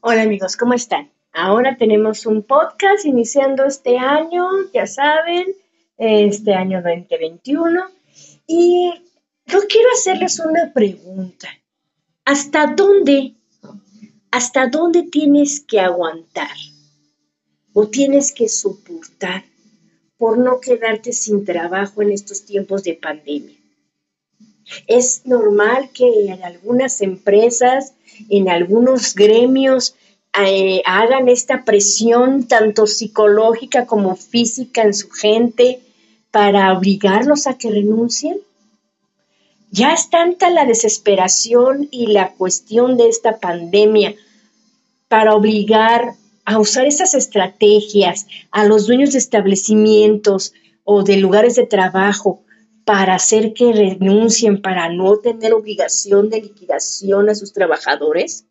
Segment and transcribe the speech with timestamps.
[0.00, 1.10] Hola amigos, ¿cómo están?
[1.32, 5.56] Ahora tenemos un podcast iniciando este año, ya saben,
[5.96, 7.82] este año 2021.
[8.46, 8.92] Y
[9.46, 11.48] yo quiero hacerles una pregunta.
[12.24, 13.34] ¿Hasta dónde,
[14.30, 16.56] hasta dónde tienes que aguantar
[17.72, 19.42] o tienes que soportar
[20.16, 23.57] por no quedarte sin trabajo en estos tiempos de pandemia?
[24.86, 27.94] Es normal que en algunas empresas,
[28.28, 29.94] en algunos gremios,
[30.40, 35.80] eh, hagan esta presión tanto psicológica como física en su gente
[36.30, 38.38] para obligarlos a que renuncien.
[39.70, 44.14] Ya es tanta la desesperación y la cuestión de esta pandemia
[45.08, 46.14] para obligar
[46.44, 50.54] a usar esas estrategias a los dueños de establecimientos
[50.84, 52.42] o de lugares de trabajo
[52.88, 58.46] para hacer que renuncien, para no tener obligación de liquidación a sus trabajadores?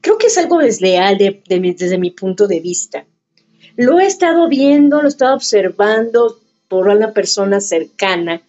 [0.00, 3.04] Creo que es algo desleal desde mi punto de vista.
[3.74, 6.38] Lo he estado viendo, lo he estado observando
[6.68, 8.42] por una persona cercana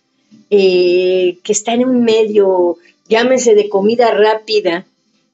[0.52, 4.86] eh, que está en un medio, llámese de comida rápida,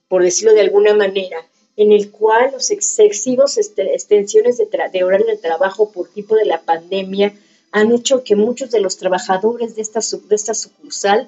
[0.07, 1.39] por decirlo de alguna manera,
[1.75, 6.61] en el cual los excesivos extensiones de, de horario de trabajo por tipo de la
[6.61, 7.33] pandemia
[7.75, 11.27] han hecho que muchos de los trabajadores de esta, de esta sucursal,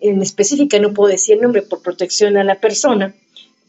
[0.00, 3.14] en específica no puedo decir nombre por protección a la persona,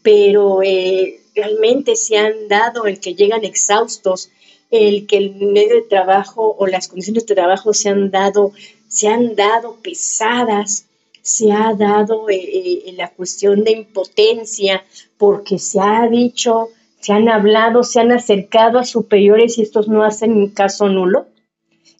[0.02, 4.30] pero eh, realmente se han dado el que llegan exhaustos,
[4.72, 8.50] el que el medio de trabajo o las condiciones de trabajo se han dado,
[8.88, 10.86] se han dado pesadas,
[11.22, 12.40] se ha dado eh,
[12.86, 14.82] eh, la cuestión de impotencia,
[15.16, 20.02] porque se ha dicho, se han hablado, se han acercado a superiores y estos no
[20.02, 21.28] hacen caso nulo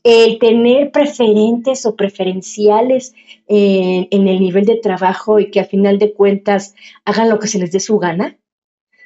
[0.04, 3.14] el tener preferentes o preferenciales
[3.48, 6.74] eh, en el nivel de trabajo y que a final de cuentas
[7.06, 8.38] hagan lo que se les dé su gana.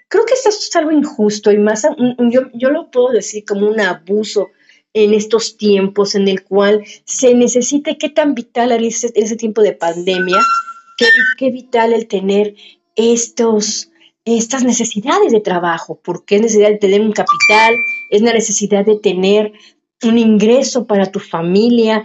[0.09, 1.87] Creo que esto es algo injusto y más,
[2.31, 4.49] yo, yo lo puedo decir como un abuso
[4.93, 9.63] en estos tiempos en el cual se necesita, qué tan vital en ese, ese tiempo
[9.63, 10.39] de pandemia,
[10.97, 11.07] qué,
[11.37, 12.57] qué vital el tener
[12.97, 13.91] estos,
[14.25, 17.77] estas necesidades de trabajo, porque es necesidad de tener un capital,
[18.11, 19.53] es la necesidad de tener
[20.05, 22.05] un ingreso para tu familia,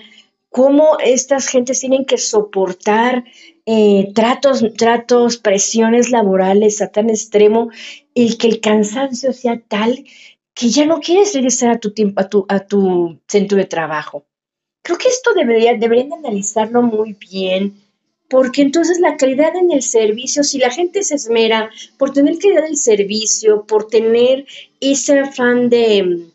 [0.49, 3.25] cómo estas gentes tienen que soportar
[3.65, 7.69] eh, tratos, tratos, presiones laborales a tan extremo,
[8.13, 10.03] el que el cansancio sea tal
[10.53, 14.25] que ya no quieres regresar a tu tiempo, a tu, a tu centro de trabajo.
[14.83, 17.81] Creo que esto debería, deberían analizarlo muy bien,
[18.29, 22.63] porque entonces la calidad en el servicio, si la gente se esmera por tener calidad
[22.63, 24.45] del servicio, por tener
[24.79, 26.27] ese afán de,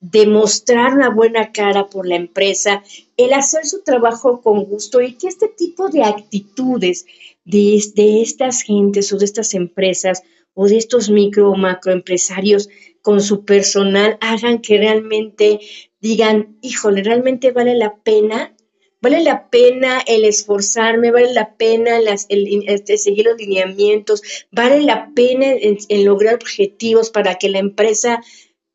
[0.00, 2.82] demostrar una buena cara por la empresa,
[3.16, 7.06] el hacer su trabajo con gusto y que este tipo de actitudes
[7.44, 10.22] de, de estas gentes o de estas empresas
[10.54, 12.68] o de estos micro o macroempresarios
[13.02, 15.60] con su personal hagan que realmente
[16.00, 18.54] digan, híjole, realmente vale la pena,
[19.00, 25.10] vale la pena el esforzarme, vale la pena el, este, seguir los lineamientos, vale la
[25.14, 28.20] pena en lograr objetivos para que la empresa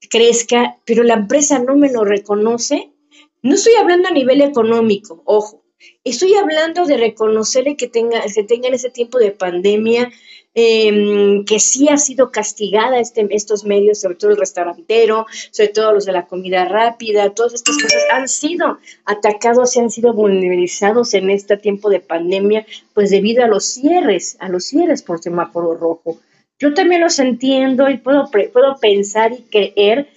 [0.09, 2.91] crezca, pero la empresa no me lo reconoce,
[3.41, 5.64] no estoy hablando a nivel económico, ojo,
[6.03, 10.12] estoy hablando de reconocerle que tenga, que tenga en ese tiempo de pandemia,
[10.56, 15.94] em, que sí ha sido castigada este, estos medios, sobre todo el restaurantero, sobre todo
[15.94, 21.13] los de la comida rápida, todas estas cosas han sido atacados y han sido vulnerabilizados
[21.16, 25.75] en este tiempo de pandemia, pues debido a los cierres, a los cierres por semáforo
[25.75, 26.19] rojo.
[26.63, 30.07] Yo también los entiendo y puedo, puedo pensar y creer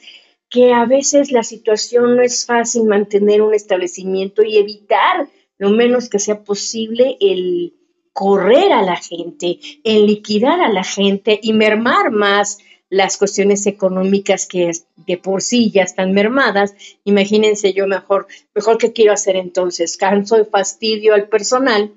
[0.49, 6.09] que a veces la situación no es fácil mantener un establecimiento y evitar lo menos
[6.09, 7.75] que sea posible el
[8.13, 12.59] correr a la gente, el liquidar a la gente y mermar más
[12.91, 14.71] las cuestiones económicas que
[15.05, 16.77] de por sí ya están mermadas.
[17.03, 21.91] Imagínense yo mejor, mejor qué quiero hacer entonces, canso y fastidio al personal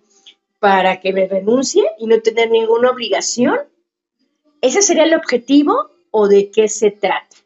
[0.57, 3.59] para que me renuncie y no tener ninguna obligación
[4.61, 7.37] ¿Ese sería el objetivo o de qué se trata?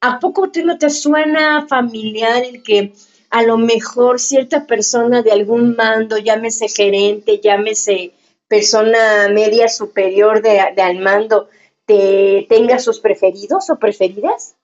[0.00, 2.92] ¿A poco no te suena familiar el que
[3.30, 8.12] a lo mejor cierta persona de algún mando, llámese gerente, llámese
[8.48, 11.48] persona media superior de, al mando,
[11.86, 14.56] te tenga sus preferidos o preferidas?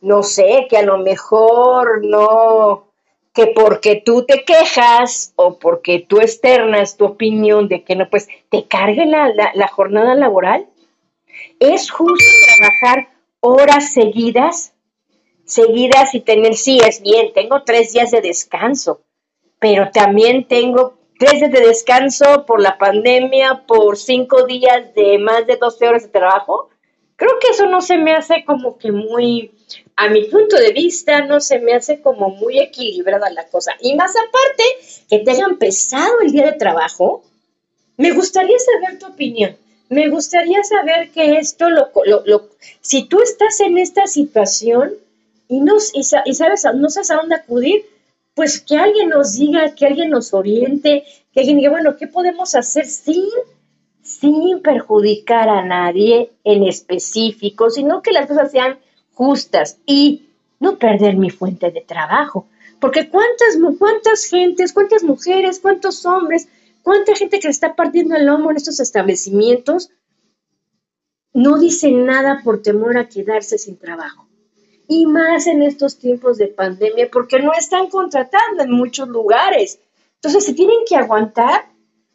[0.00, 2.88] No sé, que a lo mejor no,
[3.32, 8.28] que porque tú te quejas o porque tú externas tu opinión de que no, pues
[8.48, 10.66] te cargue la jornada laboral.
[11.58, 13.10] ¿Es justo trabajar
[13.40, 14.72] horas seguidas?
[15.44, 19.02] Seguidas y tener, sí, es bien, tengo tres días de descanso,
[19.58, 25.46] pero también tengo tres días de descanso por la pandemia, por cinco días de más
[25.46, 26.70] de 12 horas de trabajo,
[27.20, 29.52] creo que eso no se me hace como que muy,
[29.94, 33.72] a mi punto de vista, no se me hace como muy equilibrada la cosa.
[33.82, 34.64] Y más aparte,
[35.10, 37.22] que te hayan pesado el día de trabajo,
[37.98, 39.54] me gustaría saber tu opinión.
[39.90, 41.90] Me gustaría saber que esto, lo,
[42.24, 42.48] lo,
[42.80, 44.92] si tú estás en esta situación
[45.48, 47.84] y, no, y, sabes, no sabes a dónde acudir,
[48.34, 51.02] pues que alguien nos diga, que alguien nos oriente,
[51.34, 53.24] que alguien diga, bueno, ¿qué podemos hacer sin,
[54.00, 58.78] sin perjudicar a nadie en específico, sino que las cosas sean
[59.12, 60.28] justas y
[60.60, 62.46] no perder mi fuente de trabajo?
[62.78, 66.46] Porque cuántas, cuántas gentes, cuántas mujeres, cuántos hombres,
[66.82, 69.90] cuánta gente que está partiendo el lomo en estos establecimientos
[71.32, 74.30] no dicen nada por temor a quedarse sin trabajo
[74.90, 79.78] y más en estos tiempos de pandemia, porque no están contratando en muchos lugares.
[80.16, 81.66] Entonces, se tienen que aguantar,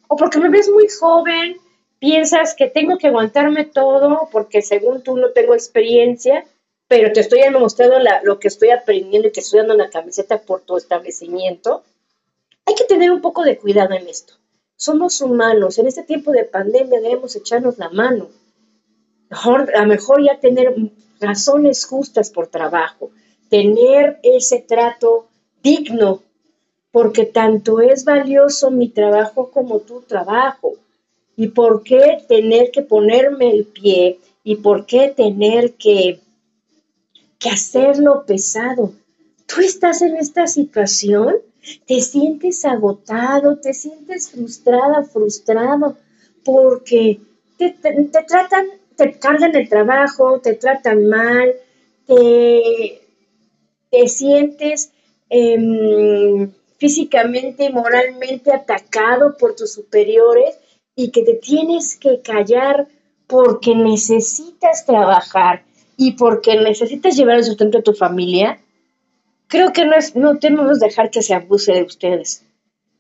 [0.10, 1.56] o porque me ves muy joven,
[2.00, 6.44] piensas que tengo que aguantarme todo, porque según tú no tengo experiencia,
[6.90, 10.60] pero te estoy demostrando lo que estoy aprendiendo y que estoy dando la camiseta por
[10.60, 11.82] tu establecimiento.
[12.66, 14.34] Hay que tener un poco de cuidado en esto.
[14.78, 18.30] Somos humanos, en este tiempo de pandemia debemos echarnos la mano.
[19.30, 20.76] Mejor, a lo mejor ya tener
[21.20, 23.12] razones justas por trabajo,
[23.50, 25.28] tener ese trato
[25.64, 26.22] digno,
[26.92, 30.74] porque tanto es valioso mi trabajo como tu trabajo.
[31.38, 34.20] ¿Y por qué tener que ponerme el pie?
[34.44, 36.20] ¿Y por qué tener que,
[37.40, 38.94] que hacerlo pesado?
[39.46, 41.36] Tú estás en esta situación,
[41.86, 45.98] te sientes agotado, te sientes frustrada, frustrado,
[46.44, 47.20] porque
[47.58, 51.54] te, te tratan te cargan el trabajo, te tratan mal,
[52.08, 53.02] te,
[53.92, 54.92] te sientes
[55.30, 60.58] em, físicamente, moralmente atacado por tus superiores
[60.96, 62.88] y que te tienes que callar
[63.28, 65.64] porque necesitas trabajar
[65.98, 68.60] y porque necesitas llevar el sustento a tu familia,
[69.56, 72.44] creo que no, es, no tenemos que dejar que se abuse de ustedes.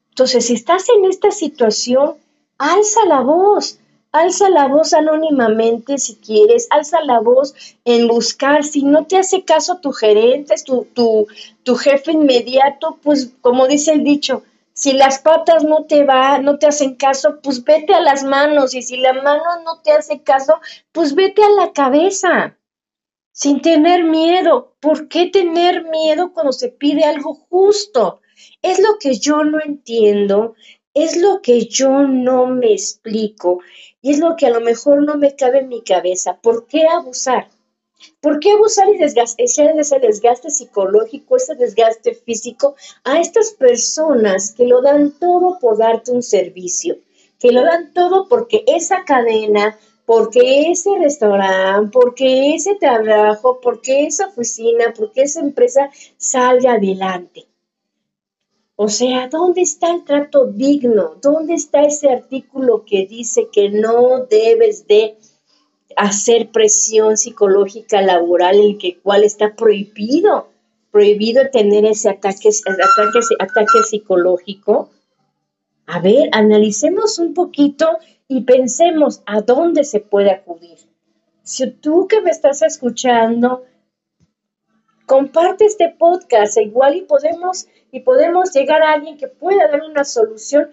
[0.10, 2.16] Entonces, si estás en esta situación,
[2.58, 3.80] alza la voz,
[4.14, 7.54] alza la voz anónimamente si quieres, alza la voz
[7.84, 11.28] en buscar, si no te hace caso tu gerente, tu, tu,
[11.64, 16.58] tu jefe inmediato, pues como dice el dicho, si las patas no te va, no
[16.58, 20.22] te hacen caso, pues vete a las manos y si la mano no te hace
[20.22, 20.62] caso,
[20.94, 22.56] pues vete a la cabeza.
[23.38, 24.76] Sin tener miedo.
[24.80, 28.22] ¿Por qué tener miedo cuando se pide algo justo?
[28.62, 30.56] Es lo que yo no entiendo,
[30.94, 33.60] es lo que yo no me explico
[34.02, 36.40] y es lo que a lo mejor no me cabe en mi cabeza.
[36.42, 37.50] ¿Por qué abusar?
[38.22, 44.66] ¿Por qué abusar y desgaste, ese desgaste psicológico, ese desgaste físico a estas personas que
[44.66, 47.00] lo dan todo por darte un servicio?
[47.38, 54.28] Que lo dan todo porque esa cadena, porque ese restaurante, porque ese trabajo, porque esa
[54.28, 57.48] oficina, porque esa empresa salga adelante.
[58.78, 61.16] O sea, ¿dónde está el trato digno?
[61.22, 65.18] ¿Dónde está ese artículo que dice que no debes de
[65.96, 70.50] hacer presión psicológica laboral, el cual está prohibido?
[70.92, 74.90] Prohibido tener ese ataque, ataque, ataque psicológico.
[75.86, 77.88] A ver, analicemos un poquito
[78.28, 80.80] y pensemos a dónde se puede acudir.
[81.44, 83.66] Si tú que me estás escuchando
[85.06, 90.04] comparte este podcast, igual y podemos, y podemos llegar a alguien que pueda dar una
[90.04, 90.70] solución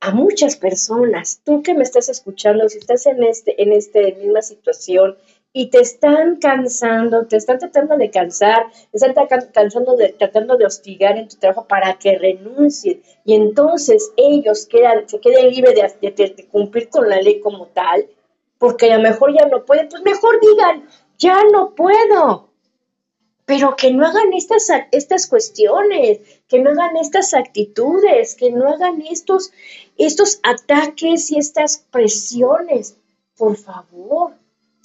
[0.00, 1.40] a muchas personas.
[1.44, 5.16] Tú que me estás escuchando, si estás en este, en esta misma situación
[5.52, 10.66] y te están cansando, te están tratando de cansar, te están cansando de, tratando de
[10.66, 16.10] hostigar en tu trabajo para que renuncien y entonces ellos quedan, se queden libres de,
[16.10, 18.06] de cumplir con la ley como tal,
[18.58, 20.88] porque a lo mejor ya no pueden, pues mejor digan,
[21.18, 22.48] ya no puedo,
[23.48, 29.02] pero que no hagan estas, estas cuestiones, que no hagan estas actitudes, que no hagan
[29.10, 29.52] estos,
[29.96, 32.98] estos ataques y estas presiones.
[33.38, 34.34] Por favor.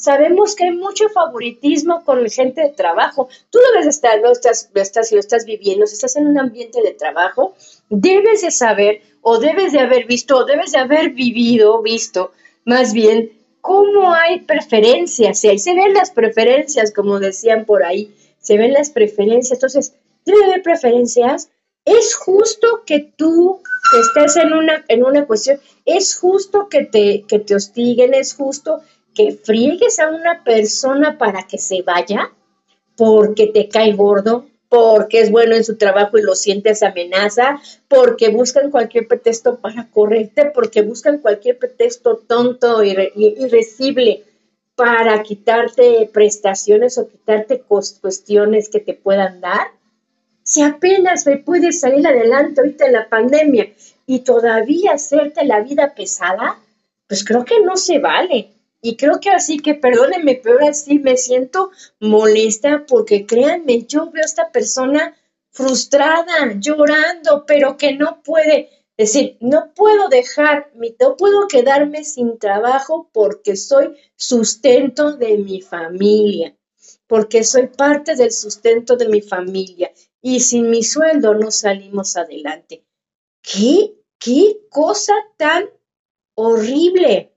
[0.03, 3.29] Sabemos que hay mucho favoritismo con gente de trabajo.
[3.49, 6.81] Tú debes estar, no estás, estás, si lo estás viviendo, si estás en un ambiente
[6.81, 7.55] de trabajo,
[7.89, 12.33] debes de saber o debes de haber visto o debes de haber vivido, visto
[12.65, 13.31] más bien,
[13.61, 15.41] cómo hay preferencias.
[15.45, 19.53] Y ahí se ven las preferencias, como decían por ahí se ven las preferencias.
[19.53, 19.93] Entonces,
[20.25, 21.49] debe haber preferencias.
[21.85, 23.61] Es justo que tú
[23.99, 28.81] estés en una, en una cuestión, es justo que te, que te hostiguen, es justo
[29.13, 32.31] que friegues a una persona para que se vaya
[32.95, 38.29] porque te cae gordo, porque es bueno en su trabajo y lo sientes amenaza, porque
[38.29, 44.23] buscan cualquier pretexto para correrte, porque buscan cualquier pretexto tonto y irrecible
[44.75, 49.67] para quitarte prestaciones o quitarte cuestiones que te puedan dar.
[50.43, 53.71] Si apenas me puedes salir adelante ahorita en la pandemia
[54.05, 56.57] y todavía hacerte la vida pesada,
[57.07, 58.52] pues creo que no se vale.
[58.85, 61.71] Y creo que así que, perdónenme, pero ahora sí me siento
[62.01, 65.15] molesta porque créanme, yo veo a esta persona
[65.51, 73.09] frustrada, llorando, pero que no puede, decir, no puedo dejar, no puedo quedarme sin trabajo
[73.13, 76.53] porque soy sustento de mi familia,
[77.07, 82.83] porque soy parte del sustento de mi familia y sin mi sueldo no salimos adelante.
[83.41, 83.95] ¿Qué?
[84.19, 85.69] ¿Qué cosa tan
[86.35, 87.32] horrible?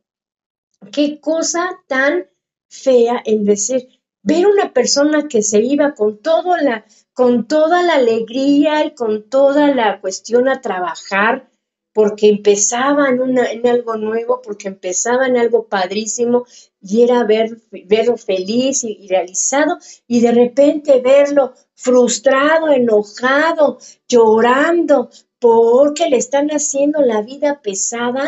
[0.92, 2.26] Qué cosa tan
[2.68, 3.88] fea en decir,
[4.22, 9.28] ver una persona que se iba con todo la, con toda la alegría y con
[9.28, 11.48] toda la cuestión a trabajar,
[11.92, 16.44] porque empezaba en, una, en algo nuevo, porque empezaba en algo padrísimo
[16.82, 23.78] y era ver, verlo feliz y realizado y de repente verlo frustrado, enojado,
[24.08, 28.26] llorando, porque le están haciendo la vida pesada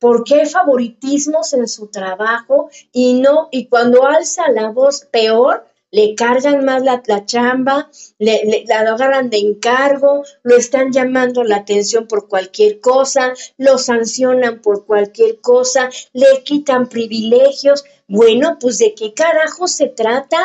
[0.00, 6.14] ¿Por qué favoritismos en su trabajo y no, y cuando alza la voz peor, le
[6.14, 12.28] cargan más la, chamba, le, la agarran de encargo, lo están llamando la atención por
[12.28, 17.84] cualquier cosa, lo sancionan por cualquier cosa, le quitan privilegios.
[18.06, 20.38] Bueno, pues de qué carajo se trata.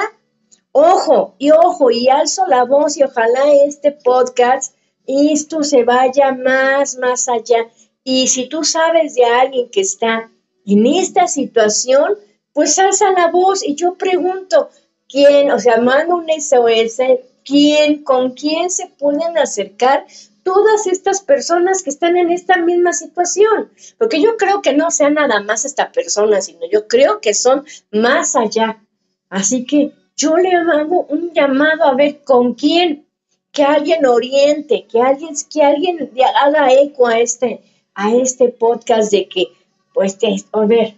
[0.71, 4.75] Ojo, y ojo, y alzo la voz y ojalá este podcast,
[5.07, 7.69] esto se vaya más, más allá.
[8.07, 10.29] Y si tú sabes de alguien que está
[10.63, 12.13] en esta situación,
[12.53, 14.69] pues alza la voz y yo pregunto,
[15.09, 17.01] ¿quién, o sea, mando un SOS,
[17.43, 20.05] quién, con quién se pueden acercar
[20.43, 23.71] todas estas personas que están en esta misma situación?
[23.97, 27.65] Porque yo creo que no sea nada más esta persona, sino yo creo que son
[27.91, 28.83] más allá.
[29.29, 33.07] Así que yo le hago un llamado a ver con quién,
[33.51, 36.11] que alguien oriente, que alguien, que alguien
[36.43, 37.61] haga eco a este,
[37.95, 39.47] a este podcast de que,
[39.93, 40.17] pues,
[40.51, 40.95] a ver,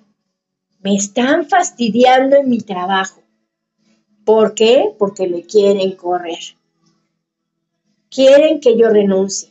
[0.81, 3.21] me están fastidiando en mi trabajo.
[4.25, 4.93] ¿Por qué?
[4.97, 6.39] Porque me quieren correr.
[8.09, 9.49] Quieren que yo renuncie.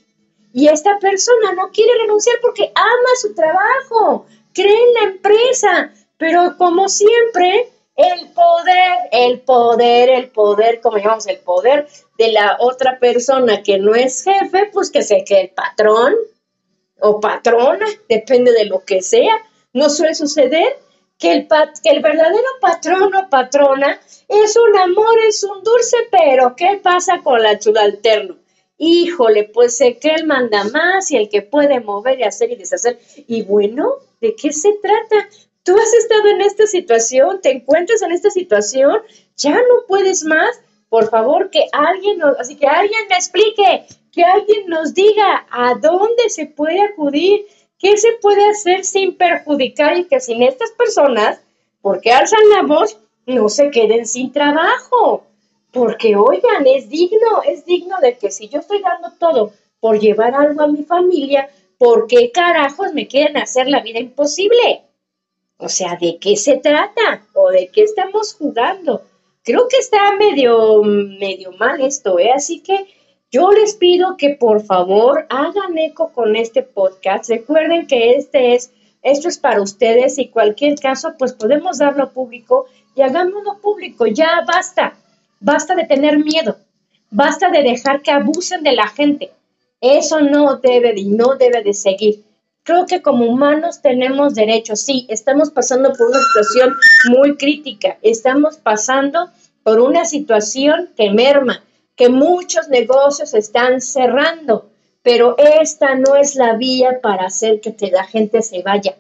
[0.52, 6.56] Y esta persona no quiere renunciar porque ama su trabajo, cree en la empresa, pero
[6.56, 11.86] como siempre, el poder, el poder, el poder, como llamamos el poder
[12.18, 16.14] de la otra persona que no es jefe, pues que sé que el patrón
[17.00, 19.34] o patrona, depende de lo que sea.
[19.72, 20.78] No suele suceder
[21.18, 21.48] que el,
[21.82, 27.20] que el verdadero patrón o patrona es un amor, es un dulce, pero ¿qué pasa
[27.22, 28.36] con la subalterno?
[28.78, 32.56] Híjole, pues sé que él manda más y el que puede mover y hacer y
[32.56, 32.98] deshacer.
[33.26, 35.28] Y bueno, ¿de qué se trata?
[35.62, 39.00] Tú has estado en esta situación, te encuentras en esta situación,
[39.36, 40.60] ya no puedes más.
[40.88, 43.86] Por favor, que alguien así que alguien me explique
[44.16, 47.44] que alguien nos diga a dónde se puede acudir,
[47.78, 51.38] qué se puede hacer sin perjudicar y que sin estas personas,
[51.82, 55.26] porque alzan la voz, no se queden sin trabajo.
[55.70, 60.34] Porque, oigan, es digno, es digno de que si yo estoy dando todo por llevar
[60.34, 64.80] algo a mi familia, ¿por qué carajos me quieren hacer la vida imposible?
[65.58, 67.26] O sea, ¿de qué se trata?
[67.34, 69.02] ¿O de qué estamos jugando?
[69.44, 72.32] Creo que está medio, medio mal esto, ¿eh?
[72.32, 72.95] Así que
[73.36, 77.28] yo les pido que por favor hagan eco con este podcast.
[77.28, 82.64] Recuerden que este es, esto es para ustedes y cualquier caso, pues podemos darlo público
[82.94, 84.06] y hagámoslo público.
[84.06, 84.94] Ya basta,
[85.38, 86.56] basta de tener miedo,
[87.10, 89.32] basta de dejar que abusen de la gente.
[89.82, 92.24] Eso no debe y no debe de seguir.
[92.62, 94.80] Creo que como humanos tenemos derechos.
[94.80, 96.74] Sí, estamos pasando por una situación
[97.10, 97.98] muy crítica.
[98.00, 99.28] Estamos pasando
[99.62, 101.65] por una situación que merma
[101.96, 104.70] que muchos negocios están cerrando,
[105.02, 108.96] pero esta no es la vía para hacer que la gente se vaya,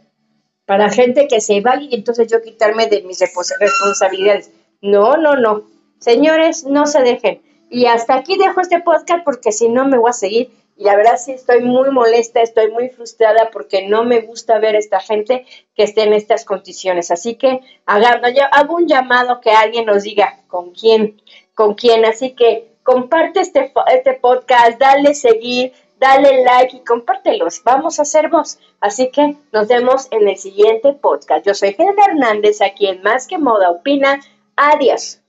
[0.64, 4.50] para gente que se vaya y entonces yo quitarme de mis responsabilidades.
[4.80, 5.64] No, no, no.
[5.98, 7.42] Señores, no se dejen.
[7.70, 10.50] Y hasta aquí dejo este podcast porque si no me voy a seguir.
[10.78, 14.76] Y la verdad sí estoy muy molesta, estoy muy frustrada porque no me gusta ver
[14.76, 17.10] a esta gente que esté en estas condiciones.
[17.10, 21.20] Así que hago un llamado que alguien nos diga con quién,
[21.54, 22.04] con quién.
[22.04, 27.60] Así que comparte este, este podcast, dale seguir, dale like y compártelos.
[27.64, 28.58] Vamos a hacer voz.
[28.80, 31.44] Así que nos vemos en el siguiente podcast.
[31.44, 34.20] Yo soy Helena Hernández, aquí en Más que Moda Opina.
[34.54, 35.20] Adiós.